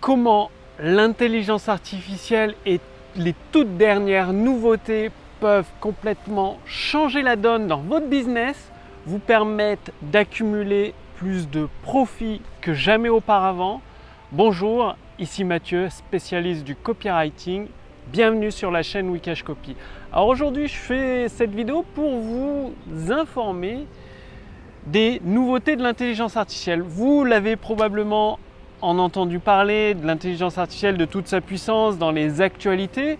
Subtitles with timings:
[0.00, 2.80] comment l'intelligence artificielle et
[3.16, 8.70] les toutes dernières nouveautés peuvent complètement changer la donne dans votre business,
[9.06, 13.82] vous permettre d'accumuler plus de profits que jamais auparavant.
[14.32, 17.68] Bonjour, ici Mathieu, spécialiste du copywriting.
[18.12, 19.76] Bienvenue sur la chaîne Wikash Copy.
[20.12, 22.74] Alors aujourd'hui, je fais cette vidéo pour vous
[23.10, 23.86] informer
[24.86, 26.80] des nouveautés de l'intelligence artificielle.
[26.80, 28.38] Vous l'avez probablement
[28.82, 33.18] en entendu parler de l'intelligence artificielle de toute sa puissance dans les actualités,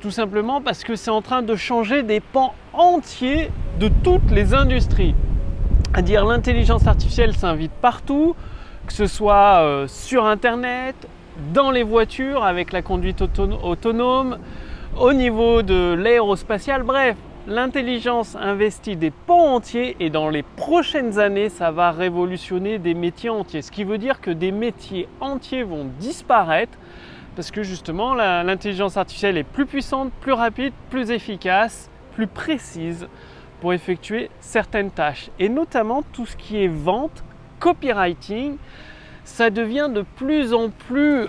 [0.00, 4.54] tout simplement parce que c'est en train de changer des pans entiers de toutes les
[4.54, 5.14] industries.
[5.94, 8.34] À dire l'intelligence artificielle s'invite partout,
[8.86, 10.94] que ce soit euh, sur Internet,
[11.52, 14.38] dans les voitures avec la conduite autonome,
[14.98, 17.16] au niveau de l'aérospatial, bref,
[17.48, 23.30] L'intelligence investit des pans entiers et dans les prochaines années, ça va révolutionner des métiers
[23.30, 23.62] entiers.
[23.62, 26.76] Ce qui veut dire que des métiers entiers vont disparaître
[27.36, 33.06] parce que justement l'intelligence artificielle est plus puissante, plus rapide, plus efficace, plus précise
[33.60, 35.30] pour effectuer certaines tâches.
[35.38, 37.22] Et notamment tout ce qui est vente,
[37.60, 38.56] copywriting,
[39.22, 41.28] ça devient de plus en plus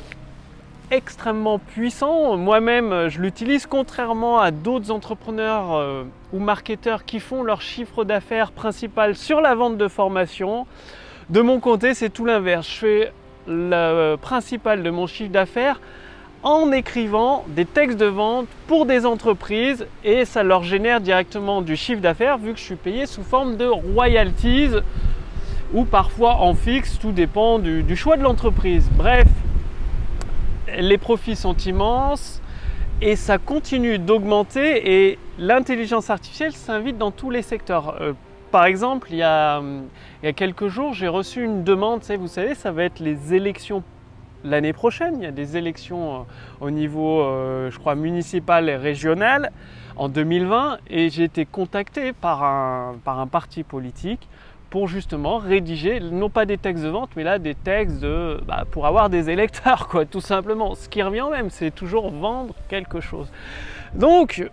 [0.92, 2.38] extrêmement puissant.
[2.38, 8.52] Moi-même, je l'utilise contrairement à d'autres entrepreneurs euh, ou marketeurs qui font leur chiffre d'affaires
[8.52, 10.66] principal sur la vente de formation.
[11.30, 12.68] De mon côté, c'est tout l'inverse.
[12.70, 13.12] Je fais
[13.48, 15.80] le principal de mon chiffre d'affaires
[16.44, 21.76] en écrivant des textes de vente pour des entreprises et ça leur génère directement du
[21.76, 24.70] chiffre d'affaires vu que je suis payé sous forme de royalties
[25.74, 28.90] ou parfois en fixe, tout dépend du choix de l'entreprise.
[28.96, 29.28] Bref,
[30.78, 32.42] les profits sont immenses
[33.02, 38.02] et ça continue d'augmenter et l'intelligence artificielle s'invite dans tous les secteurs.
[38.02, 38.14] Euh,
[38.52, 39.62] par exemple, il y, a,
[40.36, 43.84] quelques jours, j'ai reçu une demande, vous savez, ça va être les élections
[44.44, 45.16] l'année prochaine.
[45.18, 46.20] Il y a des élections euh,
[46.62, 49.52] au niveau, euh, je crois, municipal et régional
[49.96, 54.30] en 2020 et j'ai été contacté par un parti politique
[54.70, 58.66] pour justement rédiger, non pas des textes de vente, mais là des textes de, bah,
[58.70, 60.76] pour avoir des électeurs, quoi, tout simplement.
[60.76, 63.32] Ce qui revient même, c'est toujours vendre quelque chose.
[63.94, 64.50] Donc,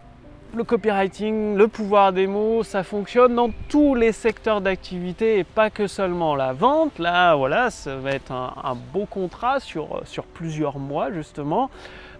[0.54, 5.68] le copywriting, le pouvoir des mots, ça fonctionne dans tous les secteurs d'activité et pas
[5.68, 6.98] que seulement la vente.
[6.98, 11.70] Là, voilà, ça va être un, beau contrat sur, sur plusieurs mois, justement.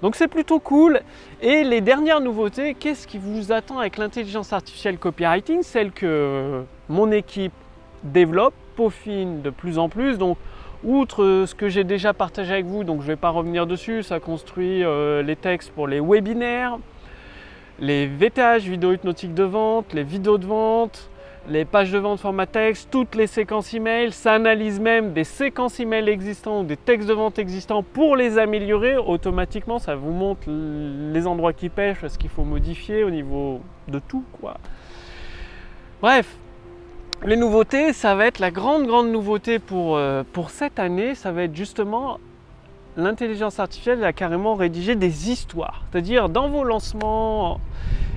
[0.03, 1.01] Donc c'est plutôt cool.
[1.41, 7.11] Et les dernières nouveautés, qu'est-ce qui vous attend avec l'intelligence artificielle copywriting Celle que mon
[7.13, 7.53] équipe
[8.05, 10.19] développe, peaufine de plus en plus.
[10.19, 10.39] Donc,
[10.85, 14.03] outre ce que j'ai déjà partagé avec vous, donc je ne vais pas revenir dessus,
[14.03, 16.79] ça construit euh, les textes pour les webinaires,
[17.81, 21.11] les VTH, vidéos hypnotiques de vente, les vidéos de vente,
[21.49, 25.79] les pages de vente format texte, toutes les séquences email, ça analyse même des séquences
[25.81, 30.49] email existants ou des textes de vente existants pour les améliorer automatiquement, ça vous montre
[30.49, 34.57] les endroits qui pêchent, ce qu'il faut modifier au niveau de tout quoi.
[36.01, 36.27] Bref,
[37.23, 41.45] les nouveautés, ça va être la grande, grande nouveauté pour, euh, cette année, ça va
[41.45, 42.19] être justement
[42.97, 45.83] l'intelligence artificielle a carrément rédigé des histoires.
[45.91, 47.61] C'est-à-dire, dans vos lancements,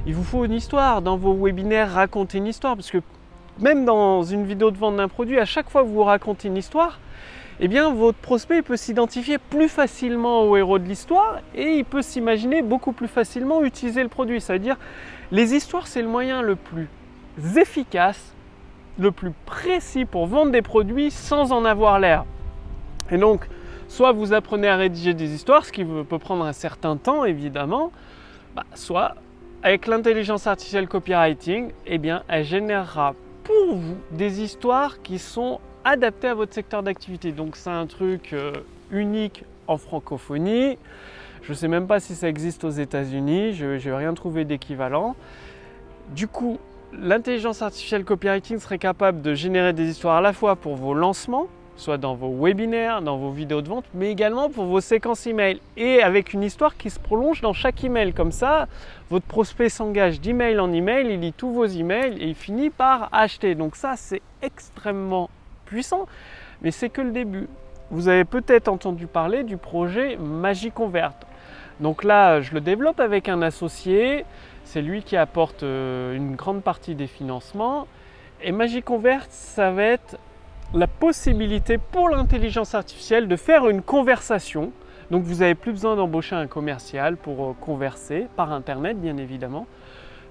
[0.06, 1.02] il vous faut une histoire.
[1.02, 2.75] Dans vos webinaires, racontez une histoire.
[2.75, 3.00] Parce que
[3.59, 6.57] même dans une vidéo de vente d'un produit, à chaque fois que vous racontez une
[6.57, 7.00] histoire,
[7.59, 12.03] eh bien, votre prospect peut s'identifier plus facilement au héros de l'histoire et il peut
[12.03, 14.40] s'imaginer beaucoup plus facilement utiliser le produit.
[14.40, 14.78] C'est-à-dire,
[15.31, 16.88] les histoires, c'est le moyen le plus
[17.56, 18.36] efficace
[19.00, 22.25] le plus précis pour vendre des produits sans en avoir l'air.
[23.12, 23.47] Et donc,
[23.88, 27.91] soit vous apprenez à rédiger des histoires, ce qui peut prendre un certain temps évidemment,
[28.56, 29.16] bah, soit
[29.63, 36.28] avec l'intelligence artificielle copywriting, eh bien, elle générera pour vous des histoires qui sont adaptées
[36.28, 37.31] à votre secteur d'activité.
[37.31, 38.52] Donc c'est un truc euh,
[38.91, 40.78] unique en francophonie.
[41.44, 45.16] Je ne sais même pas si ça existe aux États-Unis, je n'ai rien trouvé d'équivalent.
[46.09, 46.59] Du coup,
[46.94, 51.48] l'intelligence artificielle copywriting serait capable de générer des histoires à la fois pour vos lancements,
[51.75, 55.62] soit dans vos webinaires, dans vos vidéos de vente, mais également pour vos séquences email
[55.75, 58.13] et avec une histoire qui se prolonge dans chaque email.
[58.13, 58.68] Comme ça,
[59.10, 63.10] votre prospect s'engage d'email en email, il lit tous vos emails et il finit par
[63.12, 63.54] acheter.
[63.54, 65.30] Donc ça, c'est extrêmement
[65.66, 66.07] puissant,
[66.62, 67.48] mais c'est que le début.
[67.90, 71.13] Vous avez peut-être entendu parler du projet MagiConvert.
[71.80, 74.25] Donc là, je le développe avec un associé.
[74.68, 77.88] C'est lui qui apporte euh, une grande partie des financements.
[78.44, 80.18] Et MagiConvert, ça va être
[80.74, 84.74] la possibilité pour l'intelligence artificielle de faire une conversation.
[85.10, 89.68] Donc vous n'avez plus besoin d'embaucher un commercial pour euh, converser par Internet, bien évidemment.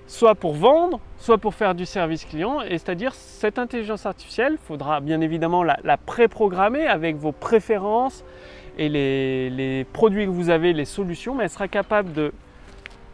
[0.07, 2.61] Soit pour vendre, soit pour faire du service client.
[2.61, 8.23] Et c'est-à-dire, cette intelligence artificielle, il faudra bien évidemment la, la préprogrammer avec vos préférences
[8.77, 12.33] et les produits que vous avez, les solutions, mais elle sera capable de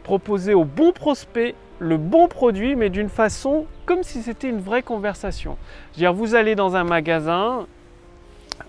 [0.03, 4.83] proposer au bon prospect le bon produit, mais d'une façon comme si c'était une vraie
[4.83, 5.57] conversation.
[5.95, 7.65] Dire, vous allez dans un magasin,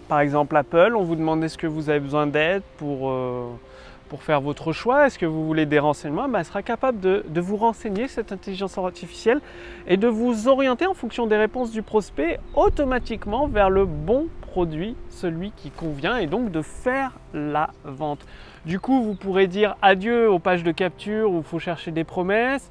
[0.09, 3.51] par exemple Apple, on vous demande est-ce que vous avez besoin d'aide pour, euh,
[4.09, 7.41] pour faire votre choix, est-ce que vous voulez des renseignements, ben, elle sera capable de,
[7.41, 9.41] vous renseigner, cette intelligence artificielle,
[9.87, 14.97] et de vous orienter en fonction des réponses du prospect automatiquement vers le bon produit,
[15.11, 18.25] celui qui convient, et donc de faire la vente.
[18.67, 22.05] Du coup, vous pourrez dire adieu aux pages de capture où il faut chercher des
[22.05, 22.71] promesses,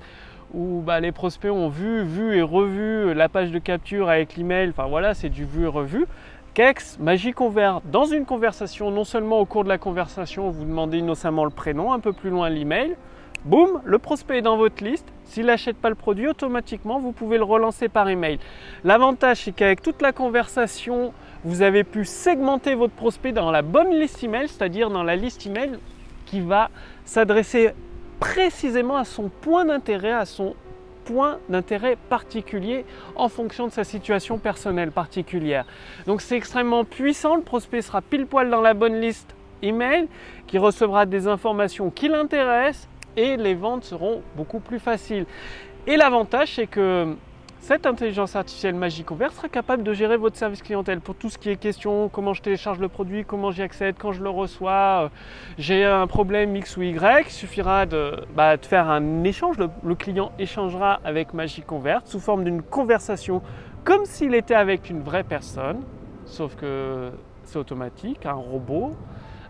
[0.53, 4.69] où bah, les prospects ont vu, vu et revu la page de capture avec l'email,
[4.69, 6.05] enfin voilà, c'est du vu et revu.
[6.53, 10.99] Kex, Magie Convert, dans une conversation, non seulement au cours de la conversation, vous demandez
[10.99, 12.95] innocemment le prénom, un peu plus loin l'email,
[13.43, 15.07] boum, le prospect est dans votre liste.
[15.23, 18.37] S'il n'achète pas le produit, automatiquement, vous pouvez le relancer par email.
[18.83, 21.11] L'avantage, c'est qu'avec toute la conversation,
[21.43, 25.47] vous avez pu segmenter votre prospect dans la bonne liste email, c'est-à-dire dans la liste
[25.47, 25.79] email
[26.27, 26.69] qui va
[27.03, 27.71] s'adresser
[28.19, 30.53] précisément à son point d'intérêt, à son
[31.05, 32.85] point d'intérêt particulier
[33.15, 35.65] en fonction de sa situation personnelle particulière.
[36.05, 40.07] Donc c'est extrêmement puissant, le prospect sera pile poil dans la bonne liste email,
[40.47, 45.25] qui recevra des informations qui l'intéressent et les ventes seront beaucoup plus faciles.
[45.87, 47.15] Et l'avantage c'est que
[47.63, 51.37] cette intelligence artificielle magique ouverte sera capable de gérer votre service clientèle pour tout ce
[51.37, 55.05] qui est question, comment je télécharge le produit, comment j'y accède, quand je le reçois,
[55.05, 55.09] euh,
[55.57, 60.33] j'ai un problème X ou Y, il suffira de, bah, faire un échange, le, client
[60.39, 63.41] échangera avec Magic Convert sous forme d'une conversation
[63.85, 65.83] comme s'il était avec une vraie personne,
[66.25, 67.11] sauf que
[67.45, 68.91] c'est automatique, un robot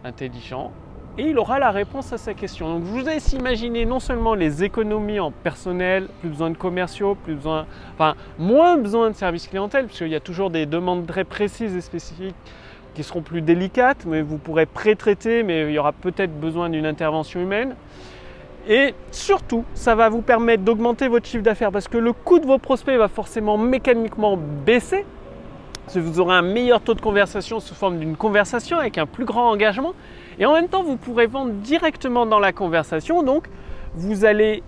[0.03, 0.71] intelligent
[1.17, 2.73] et il aura la réponse à sa question.
[2.73, 7.15] Donc je vous laisse imaginer non seulement les économies en personnel, plus besoin de commerciaux,
[7.15, 11.23] plus besoin, enfin moins besoin de services clientèle, puisqu'il y a toujours des demandes très
[11.23, 12.35] précises et spécifiques
[12.95, 16.85] qui seront plus délicates, mais vous pourrez pré-traiter, mais il y aura peut-être besoin d'une
[16.85, 17.75] intervention humaine.
[18.67, 22.45] Et surtout, ça va vous permettre d'augmenter votre chiffre d'affaires parce que le coût de
[22.45, 25.05] vos prospects va forcément mécaniquement baisser.
[25.95, 29.49] Vous aurez un meilleur taux de conversation sous forme d'une conversation avec un plus grand
[29.49, 29.93] engagement.
[30.39, 33.21] Et en même temps, vous pourrez vendre directement dans la conversation.
[33.21, 33.47] Donc,
[33.95, 34.63] vous allez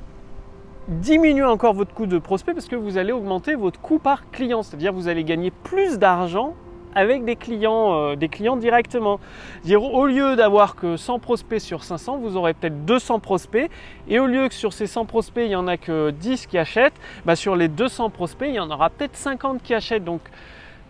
[0.88, 4.62] diminuer encore votre coût de prospect parce que vous allez augmenter votre coût par client.
[4.62, 6.54] C'est-à-dire vous allez gagner plus d'argent
[6.96, 9.20] avec des clients, euh, des clients directement.
[9.64, 13.70] Dire au lieu d'avoir que 100 prospects sur 500, vous aurez peut-être 200 prospects.
[14.08, 16.58] Et au lieu que sur ces 100 prospects, il n'y en a que 10 qui
[16.58, 20.06] achètent, bah sur les 200 prospects, il y en aura peut-être 50 qui achètent.
[20.06, 20.22] Donc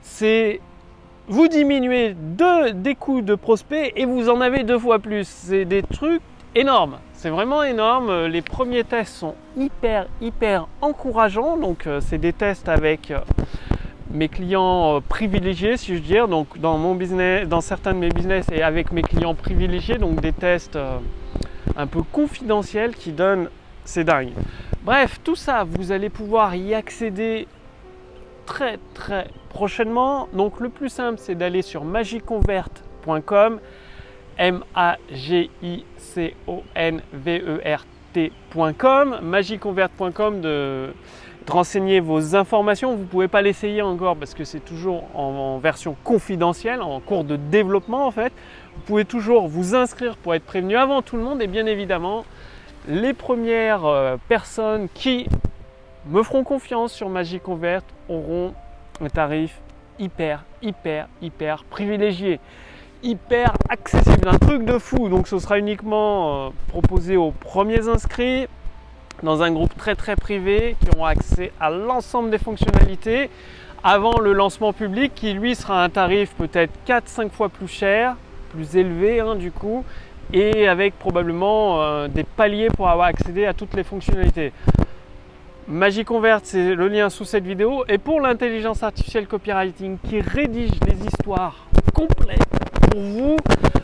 [0.05, 0.61] c'est
[1.27, 5.27] vous diminuez deux, des coûts de prospect et vous en avez deux fois plus.
[5.27, 6.21] C'est des trucs
[6.53, 6.99] énormes.
[7.13, 8.25] C'est vraiment énorme.
[8.27, 11.57] Les premiers tests sont hyper, hyper encourageants.
[11.57, 13.19] Donc, euh, c'est des tests avec euh,
[14.11, 16.27] mes clients euh, privilégiés, si je veux dire.
[16.27, 19.97] Donc, dans mon business, dans certains de mes business et avec mes clients privilégiés.
[19.97, 20.77] Donc, des tests
[21.75, 23.49] un peu confidentiels qui donnent.
[23.83, 24.31] C'est dingue.
[24.83, 27.47] Bref, tout ça, vous allez pouvoir y accéder
[28.45, 30.27] très très prochainement.
[30.33, 33.59] Donc le plus simple c'est d'aller sur magiconvert.com
[34.37, 40.93] M A G I C O N V R T.com magiconvert.com de,
[41.45, 42.95] de, renseigner vos informations.
[42.95, 47.35] Vous pouvez pas l'essayer encore parce que c'est toujours en, version confidentielle, en cours de
[47.35, 48.31] développement en fait.
[48.75, 52.25] Vous pouvez toujours vous inscrire pour être prévenu avant tout le monde et bien évidemment
[52.87, 55.27] les premières euh, personnes qui
[56.07, 58.53] me feront confiance sur Magic Convert auront
[59.01, 59.59] un tarif
[59.97, 62.39] hyper, hyper, hyper privilégié,
[63.01, 65.09] hyper accessible, un truc de fou.
[65.09, 68.47] Donc ce sera uniquement euh, proposé aux premiers inscrits
[69.23, 73.29] dans un groupe très très privé qui auront accès à l'ensemble des fonctionnalités
[73.83, 78.15] avant le lancement public qui lui sera un tarif peut-être 4-5 fois plus cher,
[78.49, 79.83] plus élevé hein, du coup,
[80.33, 84.51] et avec probablement euh, des paliers pour avoir accédé à toutes les fonctionnalités.
[86.05, 87.85] Convert, c'est le lien sous cette vidéo.
[87.89, 92.45] Et pour l'intelligence artificielle copywriting qui rédige les histoires complètes
[92.91, 93.37] pour vous,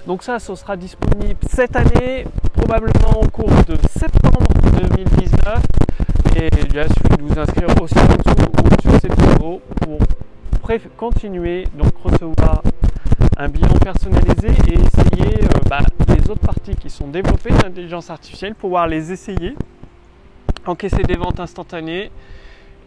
[0.05, 4.47] donc ça, ce sera disponible cette année, probablement au cours de septembre
[4.79, 5.59] 2019.
[6.37, 9.99] Et il suffit de vous inscrire aussi en dessous ou sur cette vidéo pour
[10.95, 12.61] continuer donc recevoir
[13.37, 18.55] un bilan personnalisé et essayer euh, bah, les autres parties qui sont développées d'intelligence artificielle,
[18.55, 19.55] pouvoir les essayer
[20.65, 22.11] encaisser des ventes instantanées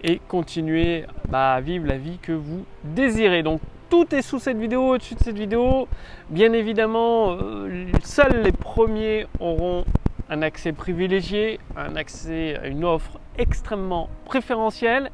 [0.02, 3.42] et continuer bah, à vivre la vie que vous désirez.
[3.42, 5.88] Donc tout est sous cette vidéo, au-dessus de cette vidéo.
[6.28, 9.84] Bien évidemment, euh, seuls les premiers auront
[10.28, 15.10] un accès privilégié, un accès à une offre extrêmement préférentielle.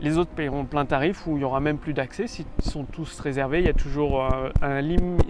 [0.00, 2.26] Les autres paieront plein tarif où il n'y aura même plus d'accès.
[2.26, 4.82] S'ils sont tous réservés, il y a toujours euh, un,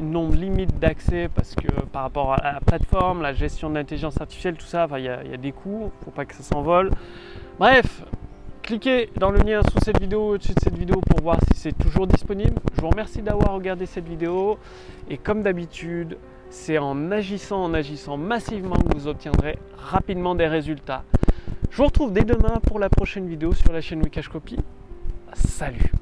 [0.03, 4.57] nombre limite d'accès parce que par rapport à la plateforme, la gestion de l'intelligence artificielle,
[4.57, 5.93] tout ça, il y, a, il y a des coûts.
[5.95, 6.91] Il ne faut pas que ça s'envole.
[7.61, 8.03] Bref,
[8.63, 11.79] cliquez dans le lien sous cette vidéo, au-dessus de cette vidéo pour voir si c'est
[11.79, 12.61] toujours disponible.
[12.75, 14.59] Je vous remercie d'avoir regardé cette vidéo
[15.09, 16.19] et comme d'habitude,
[16.51, 21.05] c'est en agissant, en agissant massivement que vous obtiendrez rapidement des résultats.
[21.77, 24.57] Je vous retrouve dès demain pour la prochaine vidéo sur la chaîne Wikash Copy.
[25.35, 25.93] Salut